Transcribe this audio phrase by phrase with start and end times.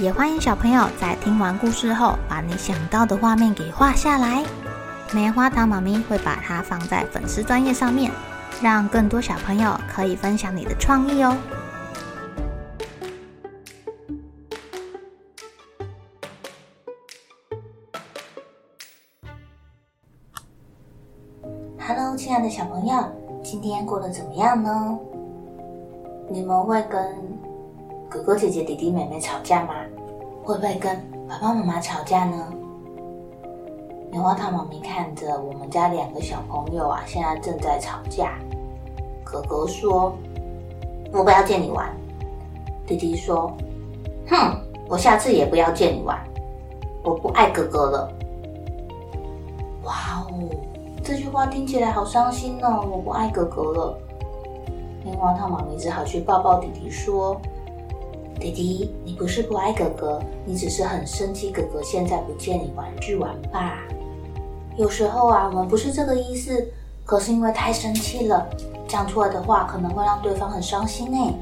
[0.00, 4.44] 也欢迎小朋友在听完故事后，把你想到的画面给画下来。
[5.12, 8.10] 棉花糖妈咪会把它放在粉丝专页上面，
[8.60, 11.36] 让更多小朋友可以分享你的创意哦。
[21.78, 23.04] Hello，亲爱的小朋友，
[23.44, 24.98] 今天过得怎么样呢？
[26.28, 27.00] 你们会跟
[28.08, 29.74] 哥哥姐姐、弟弟妹妹吵架吗？
[30.44, 30.94] 会不会跟
[31.26, 32.52] 爸爸妈妈吵架呢？
[34.10, 38.38] 棉花糖妈咪看着我们家两个小朋友啊，现在正在吵架。
[39.24, 40.14] 哥哥说
[41.12, 41.90] ：“我不要见你玩。”
[42.86, 43.50] 弟弟说
[44.28, 46.22] ：“哼，我下次也不要见你玩。
[47.02, 48.12] 我不爱哥哥了。”
[49.82, 49.94] 哇
[50.28, 50.50] 哦！
[51.02, 52.86] 这句话听起来好伤心哦！
[52.92, 53.98] 我不爱哥哥了。
[55.02, 57.40] 棉花糖妈咪只好去抱抱弟弟，说
[58.34, 63.78] ：“弟弟，你不是不爱哥哥，你只是很生气，哥哥现在不见你玩具玩吧？
[64.76, 66.66] 有时候啊，我们不是这个意思，
[67.04, 68.46] 可是因为太生气了，
[68.88, 71.34] 讲出来的话可能会让对方很伤心呢。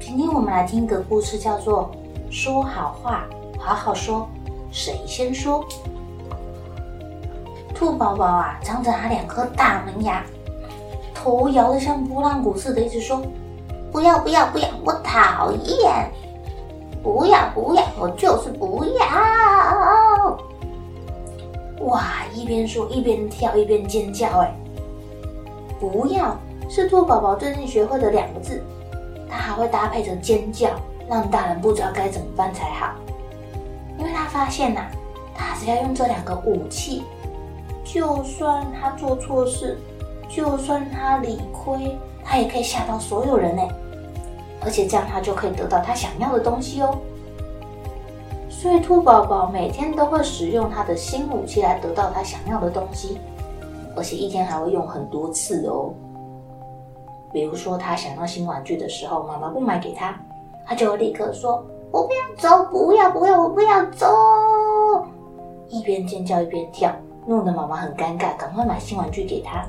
[0.00, 1.90] 今天我们来听一个故事，叫做
[2.32, 3.26] 《说好话，
[3.58, 4.28] 好好说，
[4.70, 5.64] 谁先说》。
[7.74, 10.24] 兔宝宝啊，张着他两颗大门牙，
[11.14, 13.22] 头摇得像拨浪鼓似的，一直说
[13.92, 16.10] ：“不要不要不要，我讨厌！
[17.02, 20.38] 不要不要，我就是不要！”
[21.86, 24.28] 哇，一边说一边跳，一边尖叫。
[24.40, 24.54] 哎，
[25.78, 26.36] 不要
[26.70, 28.62] 是兔宝宝最近学会的两个字，
[29.28, 30.70] 它还会搭配着尖叫，
[31.08, 32.92] 让大人不知道该怎么办才好。
[33.98, 34.90] 因为他发现呐、啊，
[35.34, 37.02] 他只要用这两个武器。
[37.84, 39.76] 就算他做错事，
[40.28, 43.62] 就算他理亏，他也可以吓到所有人呢。
[44.64, 46.98] 而且这样他就可以得到他想要的东西哦。
[48.48, 53.18] 所以兔宝宝每天都会使用他的新武器来得到他想要的东西，
[53.96, 55.92] 而且一天还会用很多次哦。
[57.32, 60.14] 比如说他想要新玩具的时候，妈妈不买给他，
[60.64, 64.06] 他就会立刻说：“我不要走，不要不要，我不要走！”
[65.68, 66.92] 一边尖叫一边跳。
[67.24, 69.64] 弄得妈妈很尴尬，赶快买新玩具给他。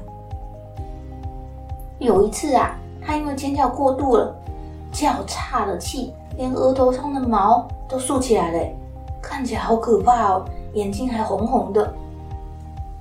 [2.00, 4.36] 有一次啊，他因为尖叫过度了，
[4.94, 8.70] 叫岔了气，连额头上的毛都竖起来了，
[9.22, 11.94] 看起来好可怕哦，眼睛还红红的。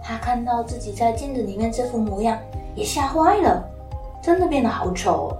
[0.03, 2.37] 他看到自己在镜子里面这副模样，
[2.75, 3.63] 也吓坏了，
[4.21, 5.37] 真的变得好丑哦。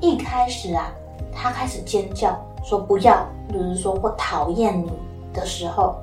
[0.00, 0.90] 一开始啊，
[1.32, 4.90] 他开始尖叫说不要，就是说我讨厌你
[5.32, 5.94] 的时候。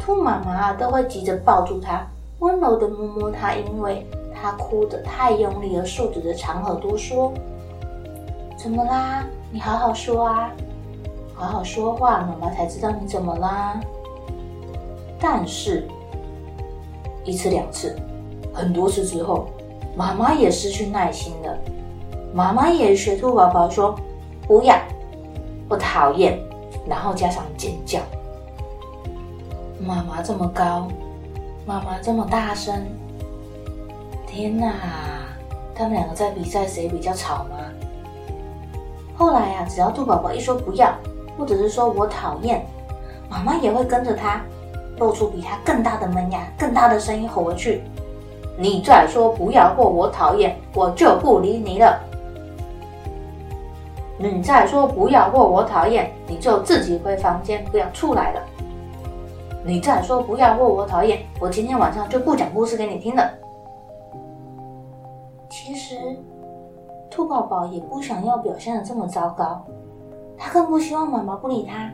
[0.00, 2.04] 兔妈妈都会急着抱住他，
[2.40, 4.04] 温柔地摸摸他，因为
[4.34, 7.32] 他哭得太用力而竖着的长耳朵说
[8.62, 9.24] ：“怎么啦？
[9.50, 10.52] 你好好说啊，
[11.34, 13.80] 好好说话，妈妈才知道你怎么啦。”
[15.18, 15.88] 但是，
[17.24, 17.96] 一次两次，
[18.54, 19.48] 很多次之后，
[19.96, 21.58] 妈妈也失去耐心了。
[22.32, 23.98] 妈妈也学兔宝宝说
[24.46, 24.76] ：“不要，
[25.68, 26.38] 我讨厌。”
[26.86, 27.98] 然后加上尖叫。
[29.80, 30.86] 妈妈这么高，
[31.66, 32.86] 妈妈这么大声，
[34.24, 34.72] 天哪！
[35.74, 37.56] 他们两个在比赛谁比较吵吗？
[39.16, 40.92] 后来呀、只要兔宝宝一说不要，
[41.38, 42.66] 或者是说我讨厌，
[43.28, 44.40] 妈妈也会跟着他，
[44.98, 47.82] 露出比他更大的门牙，更大的声音吼回去
[48.58, 52.00] ：“你再说不要或我讨厌，我就不理你了。
[54.18, 58.40] 你再说不要或我讨厌，你就自己回房间，不要出来了。”
[59.64, 63.30] 你再说不要或我讨厌，我今天晚上就不讲故事给你听了。
[65.48, 65.96] 其实，
[67.12, 69.62] 兔宝宝也不想要表现得这么糟糕，
[70.38, 71.92] 他更不希望妈妈不理他。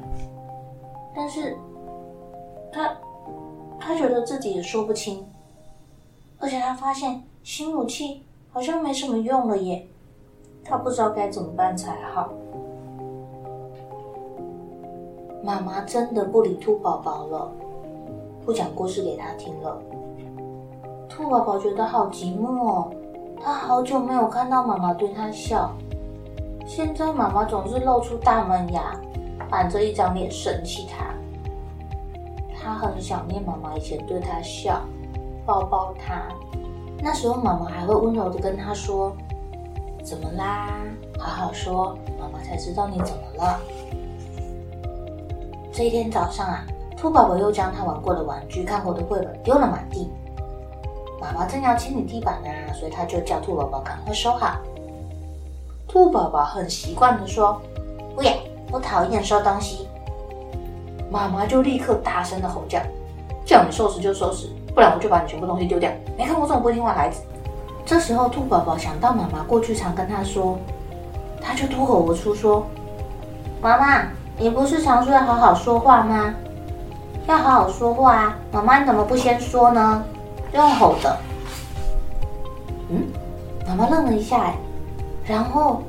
[1.12, 1.56] 但是，
[2.72, 2.96] 他
[3.80, 5.26] 他觉得自己也说不清，
[6.38, 8.22] 而且他发现新武器
[8.52, 9.88] 好像没什么用了耶，
[10.64, 12.28] 他不知道该怎么办才好。
[15.42, 17.50] 妈妈真的不理兔宝宝了，
[18.46, 19.82] 不讲故事给他听了。
[21.08, 22.92] 兔宝宝觉得好寂寞哦，
[23.42, 25.72] 他好久没有看到妈妈对他笑，
[26.66, 28.94] 现在妈妈总是露出大门牙，
[29.48, 31.06] 板着一张脸生气他。
[32.60, 34.82] 他很想念妈妈以前对他笑，
[35.46, 36.22] 抱抱他。
[37.00, 39.16] 那时候妈妈还会温柔地跟他说
[40.04, 40.68] ：“怎么啦？
[41.18, 43.60] 好好说，妈妈才知道你怎么了。”
[45.72, 50.10] 这一天早上啊，兔宝宝又将他玩过的玩具、看过的绘本丢了满地。
[51.20, 54.56] 妈妈正要清理地板呢，所以他就叫兔宝宝赶快收好。
[55.88, 57.60] 兔宝宝很习惯的说
[58.14, 58.32] ：“不要，
[58.70, 59.88] 我讨厌收东西。”
[61.10, 62.78] 妈妈就立刻大声的吼叫
[63.44, 67.22] ：“叫你收拾就收拾，不然我就把你全部东西丢掉！”没看过这种不听话孩子。
[67.86, 70.58] 这时候，兔宝宝想到妈妈过去常跟他说，
[71.40, 72.66] 他就脱口而出说
[73.62, 74.02] ：“妈妈，
[74.36, 76.34] 你不是常说要好好说话吗？
[77.26, 78.36] 要好好说话啊！
[78.52, 80.04] 妈妈，你怎么不先说呢？
[80.52, 81.16] 用吼的。”
[82.90, 83.06] 嗯，
[83.66, 84.52] 妈妈愣了一下，
[85.24, 85.82] 然后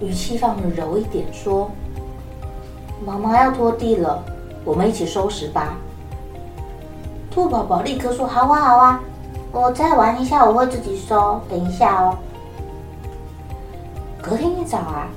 [0.00, 1.70] 语气放得柔一点说。
[3.04, 4.22] 妈妈要拖地了，
[4.64, 5.76] 我们一起收拾吧。
[7.30, 9.00] 兔宝宝立刻说：“好啊，好啊，
[9.52, 11.38] 我再玩一下，我会自己收。
[11.50, 12.16] 等一下哦。”
[14.22, 15.08] 隔天一早啊，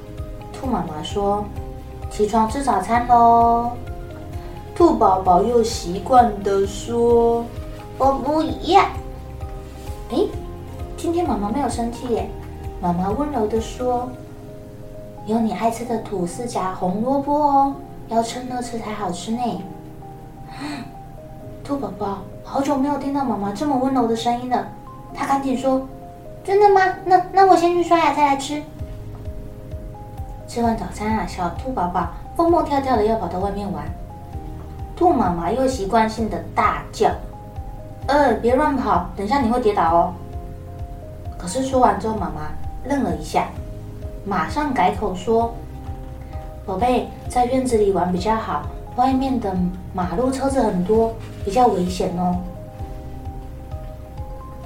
[0.52, 1.46] 兔妈妈说
[2.12, 3.72] ：“起床吃早餐喽。”
[4.76, 7.46] 兔宝宝又习惯的说
[8.00, 8.42] ：“我不
[8.72, 8.82] 要。”
[10.10, 10.26] 哎，
[10.98, 12.28] 今天妈妈没有生气耶，
[12.82, 14.10] 妈妈温柔地说。
[15.26, 17.76] 有你爱吃的吐司夹红萝卜哦，
[18.08, 19.64] 要趁热吃才好吃呢。
[21.64, 24.66] 兔宝宝好久没有听到妈妈这么温柔的声音了，
[25.14, 25.88] 他赶紧说
[26.44, 26.82] ：“真的吗？
[27.06, 28.64] 那那我先去刷牙再来吃。”
[30.48, 33.86] 吃完早餐啊，小兔宝宝蹦蹦跳跳的要跑到外面玩，
[34.96, 37.12] 兔妈妈又习惯性的大叫
[38.10, 40.14] ：“呃，别乱跑，等一下你会跌倒哦。”
[41.38, 42.50] 可是说完之后，妈妈
[42.86, 43.46] 愣了一下。
[44.26, 45.54] 马上改口说
[46.66, 48.64] ：“宝贝，在院子里玩比较好，
[48.96, 49.56] 外面的
[49.94, 51.14] 马路车子很多，
[51.46, 52.36] 比较危险哦。”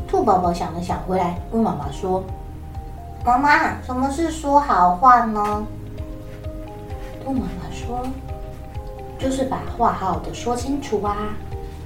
[0.07, 2.23] 兔宝宝想了想，回来问妈妈说
[3.25, 5.65] ：“妈妈，什么是说好话呢？”
[7.25, 8.07] 兔妈妈说
[9.19, 11.15] ：“就是把话好好的说清楚啊，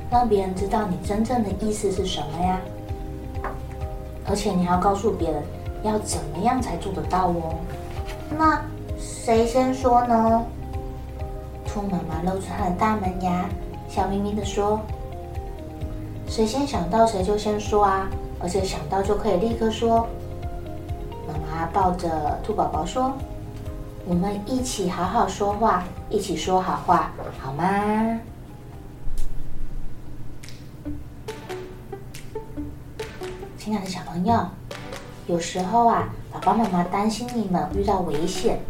[0.09, 2.59] 让别人知道你真正的意思是什么呀。
[4.25, 5.43] 而且你还要告诉别人。”
[5.83, 7.53] 要怎么样才做得到哦？
[8.35, 8.59] 那
[8.99, 10.43] 谁先说呢？
[11.67, 13.47] 兔妈妈露出她的大门牙，
[13.87, 14.81] 笑眯眯地说
[16.27, 18.09] ：“谁先想到谁就先说啊！
[18.41, 20.07] 而且想到就可以立刻说。”
[21.27, 23.13] 妈妈抱着兔宝宝说
[24.09, 27.63] ：“我们一起好好说话，一起说好话，好吗？”
[33.67, 34.33] 亲爱的小朋友。
[35.25, 38.61] 有时候啊，爸爸妈妈担心你们遇到危险，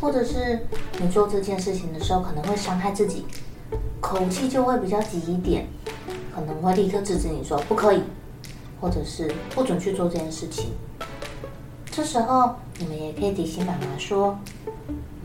[0.00, 0.64] 或者是
[1.00, 3.26] 你做这件事情的时候可能会伤害自己，
[4.00, 5.66] 口气就会比较急一点，
[6.32, 8.04] 可能会立刻制止你说不可以，
[8.80, 10.70] 或者是不准去做这件事情。
[11.86, 14.38] 这时候你们也可以提醒妈妈说：“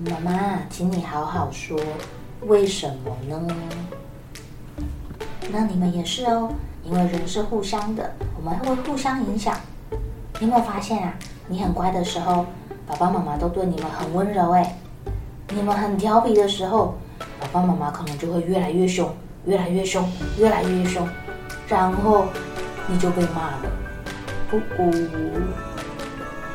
[0.10, 1.80] 妈妈，请你好好说，
[2.48, 3.48] 为什么呢？”
[5.54, 6.52] 那你们也是哦，
[6.84, 8.12] 因为人是互相的，
[8.42, 9.54] 我们会互相影响。
[10.40, 11.14] 你有没有发现啊？
[11.48, 12.46] 你很乖的时候，
[12.88, 14.78] 爸爸妈妈都对你们很温柔哎。
[15.50, 16.98] 你们很调皮的时候，
[17.42, 19.14] 爸爸妈妈可能就会越来越凶，
[19.46, 21.06] 越来越凶，越来越凶，
[21.68, 22.28] 然后
[22.88, 23.62] 你就被骂了。
[24.54, 24.94] 呜呜。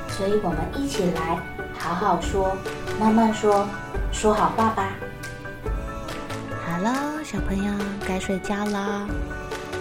[0.09, 1.39] 所以我们一起来
[1.79, 2.57] 好好说，
[2.99, 3.67] 慢慢说，
[4.11, 4.89] 说好话吧。
[6.65, 7.75] 好了，小朋友
[8.09, 9.07] 该睡觉了，